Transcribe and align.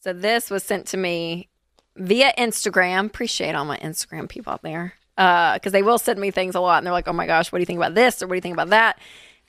So 0.00 0.12
this 0.12 0.50
was 0.50 0.62
sent 0.62 0.86
to 0.88 0.96
me 0.96 1.48
via 1.96 2.32
Instagram. 2.38 3.06
Appreciate 3.06 3.54
all 3.54 3.64
my 3.64 3.78
Instagram 3.78 4.28
people 4.28 4.52
out 4.52 4.62
there 4.62 4.94
because 5.16 5.72
they 5.72 5.82
will 5.82 5.98
send 5.98 6.20
me 6.20 6.30
things 6.30 6.54
a 6.54 6.60
lot, 6.60 6.78
and 6.78 6.86
they're 6.86 6.92
like, 6.92 7.08
"Oh 7.08 7.12
my 7.12 7.26
gosh, 7.26 7.50
what 7.50 7.58
do 7.58 7.62
you 7.62 7.66
think 7.66 7.78
about 7.78 7.94
this?" 7.94 8.22
or 8.22 8.26
"What 8.26 8.34
do 8.34 8.36
you 8.36 8.40
think 8.42 8.54
about 8.54 8.70
that?" 8.70 8.98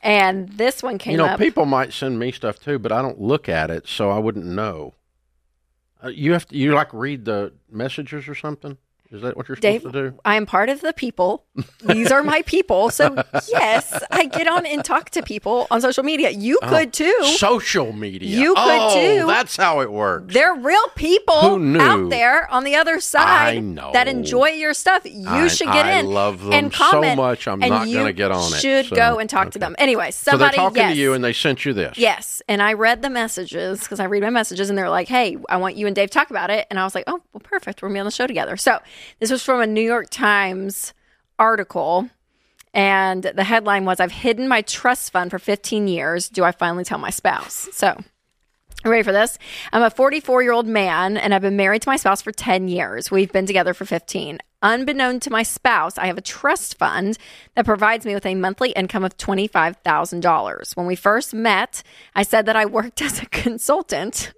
And 0.01 0.49
this 0.49 0.81
one 0.81 0.97
came 0.97 1.11
You 1.11 1.17
know, 1.17 1.25
up. 1.25 1.39
people 1.39 1.65
might 1.65 1.93
send 1.93 2.17
me 2.19 2.31
stuff 2.31 2.59
too, 2.59 2.79
but 2.79 2.91
I 2.91 3.01
don't 3.01 3.19
look 3.19 3.47
at 3.49 3.69
it, 3.69 3.87
so 3.87 4.09
I 4.09 4.17
wouldn't 4.17 4.45
know. 4.45 4.95
Uh, 6.03 6.07
you 6.07 6.31
have 6.31 6.47
to, 6.47 6.55
you 6.55 6.73
like 6.73 6.93
read 6.93 7.25
the 7.25 7.53
messages 7.69 8.27
or 8.27 8.33
something? 8.35 8.77
Is 9.11 9.23
that 9.23 9.35
what 9.35 9.47
you're 9.47 9.55
supposed 9.55 9.85
to 9.85 9.91
do? 9.91 10.19
I 10.23 10.35
am 10.35 10.45
part 10.45 10.69
of 10.69 10.81
the 10.81 10.93
people. 10.93 11.43
These 11.83 12.11
are 12.11 12.21
my 12.21 12.43
people. 12.43 12.91
So 12.91 13.15
yes, 13.47 14.03
I 14.11 14.25
get 14.25 14.47
on 14.47 14.67
and 14.67 14.85
talk 14.85 15.09
to 15.11 15.23
people 15.23 15.65
on 15.71 15.81
social 15.81 16.03
media. 16.03 16.29
You 16.29 16.59
oh, 16.61 16.69
could 16.69 16.93
too. 16.93 17.17
Social 17.23 17.91
media. 17.91 18.29
You 18.39 18.53
could 18.53 18.81
oh, 18.81 18.93
too. 18.93 19.25
That's 19.25 19.55
how 19.57 19.81
it 19.81 19.91
works. 19.91 20.31
They're 20.33 20.53
real 20.53 20.87
people 20.95 21.81
out 21.81 22.09
there 22.11 22.47
on 22.51 22.63
the 22.63 22.75
other 22.75 22.99
side 22.99 23.57
I 23.57 23.59
know. 23.59 23.89
that 23.93 24.07
enjoy 24.07 24.49
your 24.49 24.75
stuff. 24.75 25.01
You 25.05 25.27
I- 25.27 25.47
should 25.47 25.67
get 25.67 25.87
I 25.87 25.99
in. 25.99 26.05
love 26.05 26.43
them 26.43 26.53
and 26.53 26.73
so 26.73 27.15
much, 27.15 27.47
I'm 27.47 27.59
not 27.59 27.91
gonna 27.91 28.13
get 28.13 28.31
on 28.31 28.53
it, 28.53 28.59
Should 28.59 28.85
so, 28.87 28.95
go 28.95 29.19
and 29.19 29.29
talk 29.29 29.51
to 29.51 29.59
them. 29.59 29.75
Anyway, 29.79 30.11
so 30.11 30.31
somebody 30.31 30.55
they're 30.55 30.65
talking 30.65 30.77
yes, 30.77 30.93
to 30.93 30.99
you, 30.99 31.13
and 31.13 31.23
they 31.23 31.33
sent 31.33 31.65
you 31.65 31.73
this. 31.73 31.97
yes, 31.97 32.41
and 32.47 32.61
I 32.61 32.73
read 32.73 33.01
the 33.01 33.09
messages 33.09 33.81
because 33.81 33.99
I 33.99 34.05
read 34.05 34.21
my 34.21 34.29
messages, 34.29 34.69
and 34.69 34.77
they're 34.77 34.89
like, 34.89 35.07
"Hey, 35.07 35.37
I 35.49 35.57
want 35.57 35.75
you 35.75 35.87
and 35.87 35.95
Dave 35.95 36.09
to 36.09 36.13
talk 36.13 36.29
about 36.29 36.49
it," 36.49 36.67
and 36.69 36.79
I 36.79 36.83
was 36.83 36.95
like, 36.95 37.05
"Oh, 37.07 37.21
well, 37.33 37.41
perfect. 37.41 37.81
We're 37.81 37.89
gonna 37.89 37.97
be 37.97 37.99
on 38.01 38.05
the 38.05 38.11
show 38.11 38.27
together." 38.27 38.55
So 38.55 38.79
this 39.19 39.31
was 39.31 39.43
from 39.43 39.61
a 39.61 39.67
New 39.67 39.81
York 39.81 40.09
Times 40.09 40.93
article. 41.37 42.09
And 42.73 43.23
the 43.23 43.43
headline 43.43 43.85
was 43.85 43.99
I've 43.99 44.11
hidden 44.11 44.47
my 44.47 44.61
trust 44.61 45.11
fund 45.11 45.31
for 45.31 45.39
15 45.39 45.87
years. 45.87 46.29
Do 46.29 46.43
I 46.43 46.51
finally 46.51 46.83
tell 46.83 46.99
my 46.99 47.09
spouse? 47.09 47.67
So 47.71 47.97
ready 48.85 49.03
for 49.03 49.11
this? 49.11 49.37
I'm 49.73 49.81
a 49.81 49.89
44 49.89 50.43
year 50.43 50.51
old 50.51 50.67
man 50.67 51.17
and 51.17 51.33
I've 51.33 51.41
been 51.41 51.55
married 51.55 51.81
to 51.83 51.89
my 51.89 51.97
spouse 51.97 52.21
for 52.21 52.31
10 52.31 52.67
years. 52.67 53.11
We've 53.11 53.31
been 53.31 53.45
together 53.45 53.73
for 53.73 53.85
15. 53.85 54.39
Unbeknown 54.61 55.21
to 55.21 55.29
my 55.29 55.43
spouse, 55.43 55.97
I 55.97 56.07
have 56.07 56.17
a 56.17 56.21
trust 56.21 56.77
fund 56.77 57.17
that 57.55 57.65
provides 57.65 58.05
me 58.05 58.13
with 58.13 58.25
a 58.25 58.35
monthly 58.35 58.71
income 58.71 59.05
of 59.05 59.17
$25,000. 59.17 60.77
When 60.77 60.85
we 60.85 60.95
first 60.95 61.33
met, 61.33 61.81
I 62.13 62.23
said 62.23 62.45
that 62.45 62.55
I 62.55 62.65
worked 62.65 63.01
as 63.01 63.21
a 63.21 63.25
consultant 63.27 64.33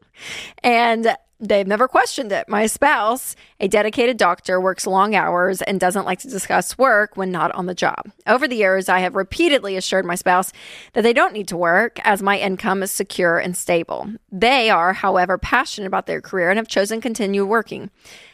and 0.63 1.15
they've 1.41 1.67
never 1.67 1.87
questioned 1.87 2.31
it. 2.31 2.47
My 2.47 2.67
spouse, 2.67 3.35
a 3.59 3.67
dedicated 3.67 4.17
doctor, 4.17 4.61
works 4.61 4.85
long 4.85 5.15
hours 5.15 5.61
and 5.63 5.79
doesn't 5.79 6.05
like 6.05 6.19
to 6.19 6.29
discuss 6.29 6.77
work 6.77 7.17
when 7.17 7.31
not 7.31 7.51
on 7.53 7.65
the 7.65 7.73
job. 7.73 8.11
Over 8.27 8.47
the 8.47 8.55
years, 8.55 8.87
I 8.87 8.99
have 8.99 9.15
repeatedly 9.15 9.75
assured 9.75 10.05
my 10.05 10.15
spouse 10.15 10.53
that 10.93 11.01
they 11.01 11.13
don't 11.13 11.33
need 11.33 11.47
to 11.49 11.57
work 11.57 11.99
as 12.03 12.21
my 12.21 12.37
income 12.37 12.83
is 12.83 12.91
secure 12.91 13.39
and 13.39 13.57
stable. 13.57 14.13
They 14.31 14.69
are, 14.69 14.93
however, 14.93 15.37
passionate 15.37 15.87
about 15.87 16.05
their 16.05 16.21
career 16.21 16.51
and 16.51 16.57
have 16.57 16.67
chosen 16.67 16.99
to 16.99 17.01
continue 17.01 17.45
working. 17.45 17.89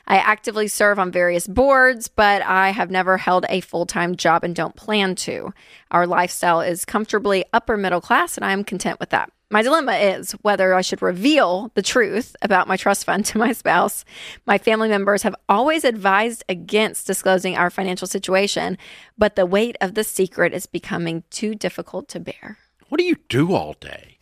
I 0.06 0.18
actively 0.18 0.68
serve 0.68 1.00
on 1.00 1.12
various 1.12 1.48
boards, 1.48 2.08
but 2.08 2.42
I 2.42 2.70
have 2.70 2.92
never 2.92 3.18
held 3.18 3.46
a 3.50 3.62
full 3.62 3.86
time 3.86 4.16
job 4.16 4.44
and 4.44 4.56
don't 4.56 4.76
plan 4.76 5.16
to. 5.16 5.54
Our 5.92 6.08
lifestyle 6.08 6.62
is 6.62 6.86
comfortably 6.86 7.44
upper 7.54 7.78
middle 7.78 8.02
class, 8.02 8.38
and 8.38 8.46
I 8.46 8.52
am 8.52 8.64
content 8.64 9.00
with 9.00 9.10
that. 9.10 9.32
My 9.50 9.62
dilemma 9.62 9.94
is 9.94 10.34
whether 10.42 10.74
I 10.74 10.82
should 10.82 11.02
reveal 11.02 11.72
the 11.74 11.82
truth 11.82 12.36
about 12.42 12.68
my 12.68 12.76
trust 12.76 13.06
fund 13.06 13.26
to 13.28 13.38
my 13.38 13.54
spouse. 13.54 14.04
My 14.46 14.58
family 14.58 14.90
members 14.90 15.24
have 15.24 15.36
always 15.48 15.86
advised 15.86 16.44
against 16.50 17.08
disclosing 17.08 17.56
our 17.56 17.70
financial 17.70 18.08
situation, 18.08 18.78
but 19.18 19.38
the 19.38 19.46
weight 19.46 19.78
of 19.80 19.94
the 19.94 20.04
secret 20.04 20.54
is 20.54 20.66
becoming 20.66 21.24
too 21.30 21.56
difficult 21.56 22.10
to 22.10 22.20
bear. 22.20 22.58
What 22.90 22.98
do 22.98 23.06
you 23.06 23.16
do 23.30 23.54
all 23.54 23.74
day? 23.80 24.18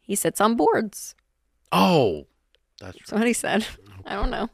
He 0.00 0.16
sits 0.16 0.40
on 0.40 0.56
boards. 0.56 1.14
Oh, 1.70 2.26
that's 2.80 2.98
That's 2.98 3.12
what 3.12 3.26
he 3.26 3.32
said. 3.32 3.64
I 4.04 4.14
don't 4.16 4.30
know. 4.30 4.50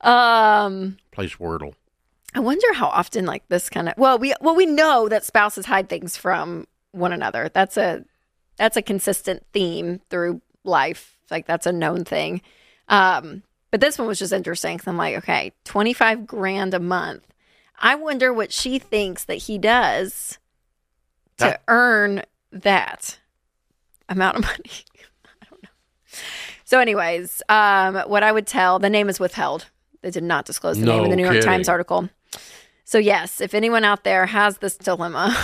Um, 0.00 0.98
plays 1.10 1.34
Wordle. 1.34 1.74
I 2.34 2.40
wonder 2.40 2.72
how 2.74 2.86
often 2.86 3.26
like 3.26 3.48
this 3.48 3.68
kind 3.68 3.88
of 3.88 3.94
well 3.96 4.18
we 4.18 4.34
well 4.40 4.54
we 4.54 4.66
know 4.66 5.08
that 5.08 5.24
spouses 5.24 5.66
hide 5.66 5.88
things 5.88 6.16
from 6.16 6.66
one 6.92 7.12
another. 7.12 7.50
That's 7.52 7.76
a 7.76 8.04
that's 8.56 8.76
a 8.76 8.82
consistent 8.82 9.44
theme 9.52 10.00
through 10.10 10.40
life. 10.64 11.18
Like 11.30 11.46
that's 11.46 11.66
a 11.66 11.72
known 11.72 12.04
thing. 12.04 12.42
Um, 12.88 13.42
but 13.70 13.80
this 13.80 13.98
one 13.98 14.08
was 14.08 14.18
just 14.18 14.32
interesting. 14.32 14.78
'cause 14.78 14.86
I'm 14.88 14.96
like, 14.96 15.16
okay, 15.18 15.52
twenty 15.64 15.92
five 15.92 16.26
grand 16.26 16.74
a 16.74 16.80
month. 16.80 17.24
I 17.80 17.94
wonder 17.94 18.32
what 18.32 18.52
she 18.52 18.78
thinks 18.78 19.24
that 19.24 19.34
he 19.36 19.58
does 19.58 20.38
to 21.36 21.44
That- 21.44 21.62
earn 21.68 22.22
that 22.50 23.18
amount 24.08 24.36
of 24.38 24.42
money. 24.46 24.70
I 25.42 25.46
don't 25.50 25.62
know. 25.62 25.68
So, 26.64 26.80
anyways, 26.80 27.42
um, 27.48 27.96
what 28.08 28.22
I 28.22 28.32
would 28.32 28.46
tell 28.46 28.78
the 28.78 28.90
name 28.90 29.08
is 29.08 29.20
withheld. 29.20 29.66
They 30.02 30.10
did 30.10 30.22
not 30.24 30.44
disclose 30.44 30.78
the 30.80 30.86
name 30.86 31.04
in 31.04 31.10
the 31.10 31.16
New 31.16 31.24
York. 31.30 31.44
Times 31.44 31.68
article. 31.68 32.08
So 32.88 32.96
yes, 32.96 33.42
if 33.42 33.52
anyone 33.52 33.84
out 33.84 34.02
there 34.04 34.24
has 34.24 34.56
this 34.58 34.78
dilemma, 34.78 35.36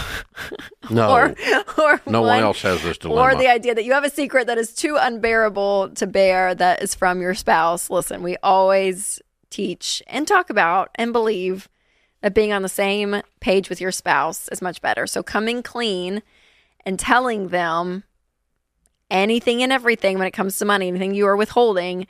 No, 0.89 1.11
or 1.15 1.35
or 1.77 2.01
no 2.07 2.23
one 2.23 2.29
one- 2.31 2.43
else 2.43 2.63
has 2.63 2.83
this 2.83 2.97
dilemma. 2.97 3.21
or 3.21 3.39
the 3.39 3.49
idea 3.49 3.75
that 3.75 3.85
you 3.85 3.93
have 3.93 4.03
a 4.03 4.09
secret 4.09 4.47
that 4.47 4.57
is 4.57 4.73
too 4.75 4.97
unbearable 4.99 5.91
to 5.91 6.07
bear 6.07 6.55
that 6.55 6.83
is 6.83 6.95
from 6.95 7.21
your 7.21 7.35
spouse, 7.35 7.91
listen, 7.91 8.23
we 8.23 8.39
always 8.43 9.21
teach 9.51 10.03
and 10.07 10.27
talk 10.27 10.49
about 10.49 10.89
and 10.95 11.13
believe 11.13 11.69
that 12.23 12.33
being 12.33 12.51
on 12.51 12.63
the 12.63 12.69
same 12.71 13.21
page 13.41 13.69
with 13.69 13.79
your 13.79 13.93
spouse 13.93 14.49
is 14.49 14.63
much 14.63 14.81
better. 14.81 15.07
So 15.07 15.23
coming 15.23 15.63
clean 15.63 16.23
and 16.87 16.99
telling 16.99 17.49
them 17.49 18.05
anything 19.11 19.63
and 19.63 19.71
everything 19.71 20.17
when 20.19 20.27
it 20.27 20.31
comes 20.33 20.59
to 20.61 20.65
money, 20.65 20.89
anything 20.89 21.15
you 21.15 21.27
are 21.27 21.37
withholding 21.37 22.07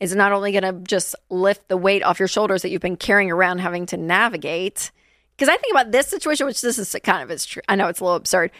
is 0.00 0.14
not 0.14 0.32
only 0.32 0.52
going 0.52 0.62
to 0.62 0.80
just 0.86 1.14
lift 1.30 1.68
the 1.68 1.76
weight 1.76 2.02
off 2.02 2.18
your 2.18 2.28
shoulders 2.28 2.62
that 2.62 2.70
you've 2.70 2.82
been 2.82 2.96
carrying 2.96 3.30
around 3.30 3.58
having 3.58 3.86
to 3.86 3.96
navigate. 3.96 4.90
Because 5.36 5.48
I 5.48 5.56
think 5.56 5.72
about 5.72 5.92
this 5.92 6.08
situation, 6.08 6.46
which 6.46 6.60
this 6.60 6.78
is 6.78 6.94
kind 7.02 7.22
of 7.22 7.30
is 7.30 7.44
true. 7.46 7.62
I 7.68 7.76
know 7.76 7.88
it's 7.88 8.00
a 8.00 8.04
little 8.04 8.16
absurd, 8.16 8.50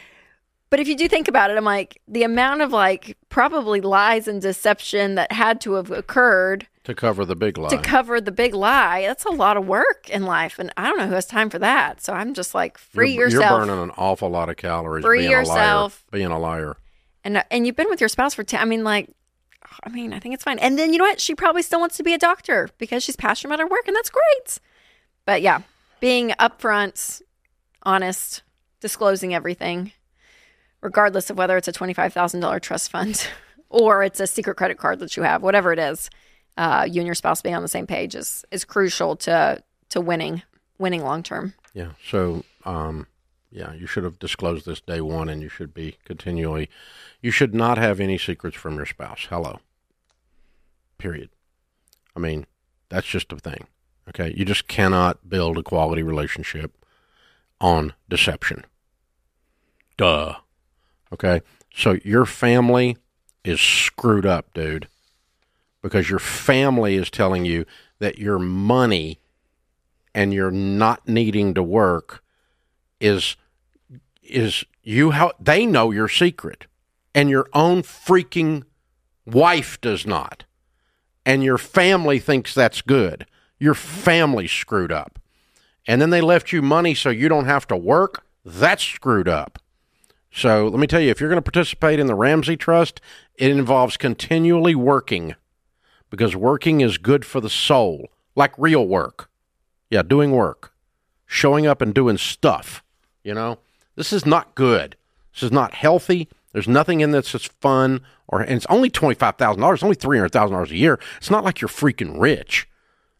but 0.71 0.81
if 0.81 0.87
you 0.87 0.97
do 0.97 1.09
think 1.09 1.29
about 1.29 1.51
it, 1.51 1.57
I'm 1.57 1.65
like 1.65 2.01
the 2.07 2.23
amount 2.23 2.61
of 2.61 2.73
like 2.73 3.17
probably 3.31 3.81
lies 3.81 4.29
and 4.29 4.41
deception 4.41 5.15
that 5.15 5.33
had 5.33 5.61
to 5.63 5.73
have 5.75 5.91
occurred 5.91 6.67
to 6.85 6.95
cover 6.95 7.25
the 7.25 7.37
big 7.37 7.59
lie. 7.59 7.69
to 7.69 7.79
cover 7.79 8.21
the 8.21 8.33
big 8.33 8.55
lie. 8.55 9.03
That's 9.03 9.25
a 9.25 9.31
lot 9.31 9.57
of 9.57 9.67
work 9.67 10.09
in 10.09 10.25
life, 10.25 10.59
and 10.59 10.73
I 10.77 10.85
don't 10.89 10.99
know 10.99 11.07
who 11.07 11.15
has 11.15 11.27
time 11.27 11.51
for 11.51 11.59
that. 11.59 12.03
So 12.03 12.13
I'm 12.13 12.35
just 12.35 12.55
like 12.55 12.79
free 12.79 13.13
you're, 13.13 13.29
yourself. 13.29 13.67
You're 13.67 13.67
burning 13.67 13.83
an 13.83 13.91
awful 13.97 14.29
lot 14.29 14.49
of 14.49 14.57
calories. 14.57 15.05
Free 15.05 15.21
being 15.21 15.31
yourself. 15.31 16.05
A 16.13 16.17
liar, 16.17 16.21
being 16.21 16.31
a 16.31 16.39
liar. 16.39 16.77
and 17.25 17.45
and 17.51 17.67
you've 17.67 17.77
been 17.77 17.89
with 17.91 18.01
your 18.01 18.09
spouse 18.09 18.35
for 18.35 18.45
10 18.45 18.61
i 18.61 18.65
mean 18.65 18.85
like 18.85 19.11
i 19.85 19.89
mean 19.89 20.13
i 20.13 20.19
think 20.19 20.35
it's 20.35 20.45
fine. 20.45 20.59
And 20.59 20.79
then 20.79 20.93
you 20.93 20.99
know 20.99 21.05
what? 21.05 21.21
She 21.21 21.35
probably 21.35 21.63
still 21.63 21.81
wants 21.81 21.97
to 21.97 22.03
be 22.03 22.15
a 22.15 22.19
doctor 22.19 22.69
because 22.79 23.03
she's 23.03 23.17
passionate 23.17 23.55
about 23.55 23.63
her 23.63 23.69
work 23.69 23.87
and 23.87 23.97
that's 23.97 24.11
great. 24.11 24.59
But 25.25 25.43
yeah 25.43 25.63
being 26.01 26.31
upfront 26.39 27.23
honest 27.83 28.43
disclosing 28.81 29.35
everything 29.35 29.93
regardless 30.81 31.29
of 31.29 31.37
whether 31.37 31.57
it's 31.57 31.67
a 31.67 31.73
$25000 31.73 32.61
trust 32.63 32.91
fund 32.91 33.27
or 33.69 34.05
it's 34.05 34.21
a 34.21 34.27
secret 34.27 34.57
credit 34.57 34.79
card 34.79 35.01
that 35.01 35.17
you 35.17 35.25
have 35.25 35.43
whatever 35.43 35.73
it 35.73 35.79
is 35.79 36.09
uh, 36.59 36.87
you 36.89 37.01
and 37.01 37.07
your 37.07 37.15
spouse 37.15 37.41
being 37.41 37.55
on 37.55 37.63
the 37.63 37.69
same 37.69 37.87
page 37.87 38.15
is 38.15 38.45
is 38.51 38.65
crucial 38.65 39.17
to 39.17 39.63
to 39.89 40.01
winning 40.01 40.43
winning 40.79 41.03
long 41.03 41.23
term. 41.23 41.55
Yeah. 41.73 41.93
So, 42.11 42.45
um, 42.65 43.07
yeah, 43.51 43.73
you 43.73 43.87
should 43.87 44.05
have 44.05 44.19
disclosed 44.19 44.67
this 44.67 44.81
day 44.81 45.01
one, 45.01 45.29
and 45.29 45.43
you 45.43 45.49
should 45.49 45.73
be 45.73 45.97
continually. 46.05 46.69
You 47.21 47.31
should 47.31 47.55
not 47.55 47.79
have 47.79 48.01
any 48.01 48.19
secrets 48.19 48.57
from 48.57 48.77
your 48.77 48.87
spouse. 48.87 49.27
Hello. 49.29 49.61
Period. 50.99 51.31
I 52.15 52.21
mean, 52.21 52.47
that's 52.89 53.07
just 53.07 53.33
a 53.33 53.37
thing. 53.37 53.67
Okay, 54.09 54.35
you 54.37 54.45
just 54.45 54.69
cannot 54.69 55.29
build 55.29 55.59
a 55.59 55.63
quality 55.63 56.03
relationship 56.03 56.73
on 57.61 57.95
deception. 58.09 58.65
Duh. 59.97 60.37
Okay, 61.13 61.41
so 61.75 61.99
your 62.05 62.27
family 62.27 62.97
is 63.45 63.61
screwed 63.61 64.27
up, 64.27 64.53
dude, 64.53 64.89
because 65.83 66.11
your 66.11 66.19
family 66.19 66.97
is 66.97 67.11
telling 67.11 67.45
you 67.45 67.65
that 67.99 68.19
your 68.19 68.39
money 68.39 69.21
and 70.15 70.35
you're 70.35 70.51
not 70.51 71.09
needing 71.09 71.55
to 71.55 71.63
work 71.63 72.23
is 73.01 73.37
is 74.23 74.65
you 74.83 75.13
how 75.13 75.33
they 75.41 75.65
know 75.65 75.91
your 75.91 76.09
secret 76.09 76.67
and 77.15 77.31
your 77.31 77.49
own 77.53 77.83
freaking 77.83 78.65
wife 79.27 79.81
does 79.81 80.07
not. 80.07 80.45
And 81.25 81.43
your 81.43 81.59
family 81.59 82.19
thinks 82.19 82.55
that's 82.55 82.83
good. 82.83 83.27
Your 83.59 83.75
family's 83.75 84.53
screwed 84.53 84.93
up. 84.93 85.19
And 85.87 86.01
then 86.01 86.11
they 86.11 86.21
left 86.21 86.53
you 86.53 86.63
money 86.63 86.95
so 86.95 87.11
you 87.11 87.29
don't 87.29 87.47
have 87.47 87.67
to 87.69 87.77
work? 87.77 88.25
That's 88.45 88.83
screwed 88.83 89.29
up. 89.29 89.59
So 90.31 90.69
let 90.69 90.79
me 90.79 90.87
tell 90.87 91.01
you 91.01 91.11
if 91.11 91.21
you're 91.21 91.31
going 91.31 91.43
to 91.43 91.51
participate 91.51 91.99
in 91.99 92.07
the 92.07 92.15
ramsey 92.15 92.57
trust 92.57 93.01
it 93.35 93.51
involves 93.51 93.97
continually 93.97 94.75
working 94.75 95.35
because 96.11 96.37
working 96.37 96.81
is 96.81 96.99
good 96.99 97.25
for 97.25 97.41
the 97.41 97.51
soul 97.51 98.09
like 98.35 98.53
real 98.59 98.87
work. 98.87 99.31
Yeah, 99.91 100.03
doing 100.03 100.33
work, 100.33 100.73
showing 101.27 101.67
up 101.67 101.81
and 101.81 101.95
doing 101.95 102.19
stuff. 102.19 102.83
You 103.23 103.35
know, 103.35 103.59
this 103.97 104.13
is 104.13 104.25
not 104.25 104.55
good. 104.55 104.97
This 105.35 105.43
is 105.45 105.53
not 105.53 105.75
healthy. 105.75 106.29
There's 106.53 106.69
nothing 106.69 107.01
in 107.01 107.11
this 107.11 107.33
that's 107.33 107.47
fun 107.61 108.01
or 108.27 108.41
and 108.41 108.53
it's 108.53 108.67
only 108.69 108.91
twenty 108.91 109.15
five 109.15 109.37
thousand 109.37 109.61
dollars, 109.61 109.79
It's 109.79 109.85
only 109.85 109.97
three 109.97 110.19
hundred 110.19 110.33
thousand 110.33 110.55
dollars 110.55 110.71
a 110.71 110.77
year. 110.77 110.99
It's 111.19 111.31
not 111.31 111.45
like 111.45 111.61
you're 111.61 111.69
freaking 111.69 112.21
rich. 112.21 112.69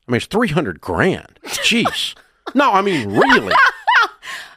I 0.07 0.13
mean, 0.13 0.17
it's 0.17 0.27
three 0.27 0.49
hundred 0.49 0.81
grand. 0.81 1.39
Jeez. 1.47 2.15
no, 2.55 2.73
I 2.73 2.83
mean 2.83 3.11
really. 3.11 3.53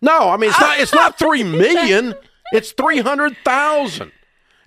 No, 0.01 0.29
I 0.29 0.37
mean 0.37 0.49
it's 0.49 0.59
not. 0.59 0.79
It's 0.79 0.93
not 0.93 1.19
three 1.19 1.43
million. 1.43 2.15
It's 2.53 2.71
three 2.71 2.99
hundred 2.99 3.37
thousand. 3.45 4.11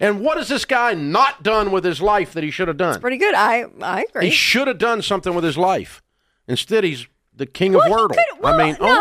And 0.00 0.20
what 0.20 0.36
has 0.38 0.48
this 0.48 0.64
guy 0.64 0.94
not 0.94 1.42
done 1.42 1.70
with 1.70 1.84
his 1.84 2.00
life 2.00 2.32
that 2.34 2.44
he 2.44 2.50
should 2.50 2.68
have 2.68 2.76
done? 2.76 3.00
Pretty 3.00 3.16
good. 3.16 3.34
I 3.34 3.64
I 3.80 4.04
agree. 4.08 4.26
He 4.26 4.30
should 4.30 4.68
have 4.68 4.78
done 4.78 5.02
something 5.02 5.34
with 5.34 5.44
his 5.44 5.58
life. 5.58 6.02
Instead, 6.46 6.84
he's 6.84 7.06
the 7.36 7.46
king 7.46 7.74
of 7.74 7.80
Well, 7.80 7.88
he 7.88 7.94
Wordle. 7.94 8.08
could- 8.10 8.40
well, 8.42 8.54
I 8.54 8.64
mean, 8.64 8.76
no, 8.80 8.86
oh 8.86 9.00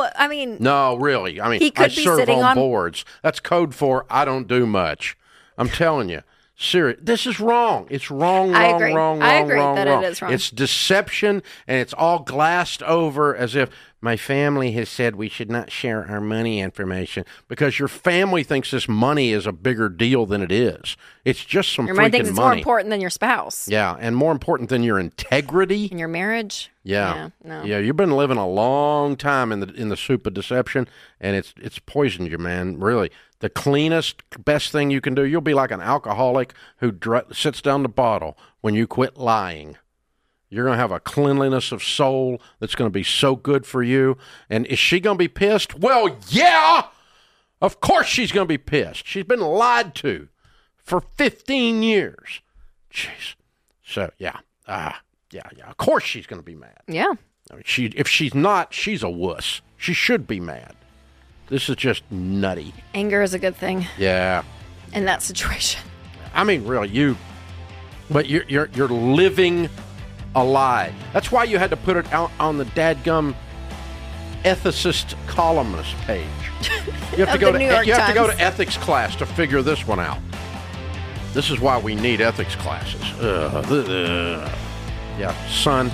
God. 0.00 0.12
I 0.16 0.28
mean, 0.28 0.56
No, 0.60 0.94
really. 0.96 1.40
I 1.40 1.48
mean, 1.48 1.60
He 1.60 1.70
could 1.70 1.86
I 1.86 1.88
be 1.94 2.04
serve 2.04 2.18
sitting 2.18 2.38
on, 2.38 2.44
on- 2.44 2.54
boards. 2.56 3.04
That's 3.22 3.40
code 3.40 3.74
for 3.74 4.06
I 4.10 4.24
don't 4.24 4.46
do 4.48 4.66
much. 4.66 5.16
I'm 5.58 5.68
telling 5.68 6.08
you. 6.08 6.22
Serious. 6.56 6.98
This 7.02 7.26
is 7.26 7.40
wrong. 7.40 7.86
It's 7.90 8.10
wrong, 8.12 8.54
I 8.54 8.70
wrong, 8.70 8.74
agree. 8.82 8.94
wrong, 8.94 9.22
I 9.22 9.34
wrong, 9.38 9.44
agree 9.44 9.58
wrong, 9.58 9.74
that 9.74 9.86
wrong. 9.88 10.04
is 10.04 10.22
wrong. 10.22 10.32
It's 10.32 10.50
deception 10.50 11.42
and 11.66 11.78
it's 11.80 11.92
all 11.92 12.20
glassed 12.20 12.80
over 12.84 13.34
as 13.36 13.56
if 13.56 13.70
my 14.04 14.18
family 14.18 14.72
has 14.72 14.90
said 14.90 15.16
we 15.16 15.30
should 15.30 15.50
not 15.50 15.72
share 15.72 16.06
our 16.10 16.20
money 16.20 16.60
information 16.60 17.24
because 17.48 17.78
your 17.78 17.88
family 17.88 18.44
thinks 18.44 18.70
this 18.70 18.86
money 18.86 19.32
is 19.32 19.46
a 19.46 19.52
bigger 19.52 19.88
deal 19.88 20.26
than 20.26 20.42
it 20.42 20.52
is. 20.52 20.98
It's 21.24 21.42
just 21.42 21.72
some 21.72 21.86
your 21.86 21.94
freaking 21.94 21.98
mind 21.98 22.12
thinks 22.12 22.28
it's 22.28 22.38
more 22.38 22.52
important 22.52 22.90
than 22.90 23.00
your 23.00 23.08
spouse 23.08 23.66
Yeah, 23.66 23.96
and 23.98 24.14
more 24.14 24.30
important 24.30 24.68
than 24.68 24.82
your 24.82 24.98
integrity. 24.98 25.86
in 25.86 25.96
your 25.96 26.08
marriage. 26.08 26.70
Yeah. 26.82 27.30
no. 27.42 27.64
Yeah, 27.64 27.78
you've 27.78 27.96
been 27.96 28.10
living 28.10 28.36
a 28.36 28.46
long 28.46 29.16
time 29.16 29.50
in 29.52 29.60
the 29.60 29.72
in 29.72 29.88
the 29.88 29.96
soup 29.96 30.26
of 30.26 30.34
deception 30.34 30.86
and 31.18 31.34
it's 31.34 31.54
it's 31.56 31.78
poisoned 31.78 32.30
you, 32.30 32.36
man. 32.36 32.78
Really. 32.78 33.10
The 33.40 33.48
cleanest 33.48 34.22
best 34.44 34.70
thing 34.70 34.90
you 34.90 35.00
can 35.00 35.14
do, 35.14 35.24
you'll 35.24 35.40
be 35.40 35.54
like 35.54 35.70
an 35.70 35.80
alcoholic 35.80 36.52
who 36.78 36.92
dr- 36.92 37.34
sits 37.34 37.62
down 37.62 37.82
the 37.82 37.88
bottle 37.88 38.36
when 38.60 38.74
you 38.74 38.86
quit 38.86 39.16
lying. 39.16 39.78
You're 40.54 40.64
going 40.64 40.76
to 40.76 40.80
have 40.80 40.92
a 40.92 41.00
cleanliness 41.00 41.72
of 41.72 41.82
soul 41.82 42.40
that's 42.60 42.74
going 42.74 42.88
to 42.88 42.92
be 42.92 43.02
so 43.02 43.34
good 43.34 43.66
for 43.66 43.82
you. 43.82 44.16
And 44.48 44.66
is 44.66 44.78
she 44.78 45.00
going 45.00 45.16
to 45.16 45.22
be 45.22 45.28
pissed? 45.28 45.78
Well, 45.78 46.16
yeah. 46.28 46.86
Of 47.60 47.80
course 47.80 48.06
she's 48.06 48.30
going 48.30 48.46
to 48.46 48.48
be 48.48 48.58
pissed. 48.58 49.06
She's 49.06 49.24
been 49.24 49.40
lied 49.40 49.94
to 49.96 50.28
for 50.76 51.00
15 51.00 51.82
years. 51.82 52.40
Jeez. 52.92 53.34
So, 53.84 54.10
yeah. 54.18 54.38
Ah, 54.68 55.00
yeah, 55.32 55.42
yeah. 55.56 55.68
Of 55.68 55.76
course 55.76 56.04
she's 56.04 56.26
going 56.26 56.40
to 56.40 56.44
be 56.46 56.54
mad. 56.54 56.78
Yeah. 56.86 57.12
I 57.50 57.54
mean, 57.54 57.62
she 57.66 57.86
if 57.86 58.08
she's 58.08 58.34
not, 58.34 58.72
she's 58.72 59.02
a 59.02 59.10
wuss. 59.10 59.60
She 59.76 59.92
should 59.92 60.26
be 60.26 60.40
mad. 60.40 60.74
This 61.48 61.68
is 61.68 61.76
just 61.76 62.02
nutty. 62.10 62.72
Anger 62.94 63.22
is 63.22 63.34
a 63.34 63.38
good 63.38 63.54
thing 63.56 63.86
Yeah. 63.98 64.42
in 64.94 65.04
that 65.04 65.20
situation. 65.22 65.82
I 66.32 66.44
mean, 66.44 66.64
really, 66.64 66.88
you. 66.88 67.16
But 68.10 68.28
you're 68.28 68.44
you're 68.48 68.70
you're 68.74 68.88
living 68.88 69.68
a 70.34 70.44
lie. 70.44 70.92
That's 71.12 71.30
why 71.30 71.44
you 71.44 71.58
had 71.58 71.70
to 71.70 71.76
put 71.76 71.96
it 71.96 72.12
out 72.12 72.30
on 72.40 72.58
the 72.58 72.64
dadgum 72.64 73.34
ethicist 74.44 75.14
columnist 75.26 75.96
page. 75.98 76.26
You 77.16 77.24
have 77.24 77.32
to 77.32 77.38
go 77.38 77.52
to 77.52 77.60
you 77.60 77.92
have 77.94 78.08
to 78.08 78.14
go 78.14 78.26
to 78.26 78.40
ethics 78.40 78.76
class 78.76 79.16
to 79.16 79.26
figure 79.26 79.62
this 79.62 79.86
one 79.86 80.00
out. 80.00 80.18
This 81.32 81.50
is 81.50 81.60
why 81.60 81.78
we 81.78 81.94
need 81.94 82.20
ethics 82.20 82.54
classes. 82.56 83.02
Ugh, 83.20 83.64
ugh. 83.70 84.52
Yeah, 85.18 85.48
son. 85.48 85.90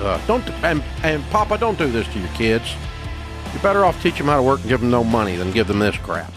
Uh, 0.00 0.24
don't 0.26 0.48
and, 0.64 0.82
and 1.02 1.22
Papa, 1.30 1.58
don't 1.58 1.78
do 1.78 1.90
this 1.90 2.06
to 2.08 2.18
your 2.18 2.28
kids. 2.30 2.74
You're 3.52 3.62
better 3.62 3.84
off 3.84 4.00
teach 4.02 4.18
them 4.18 4.26
how 4.26 4.36
to 4.36 4.42
work 4.42 4.60
and 4.60 4.68
give 4.68 4.80
them 4.80 4.90
no 4.90 5.04
money 5.04 5.36
than 5.36 5.52
give 5.52 5.68
them 5.68 5.78
this 5.78 5.96
crap. 5.98 6.32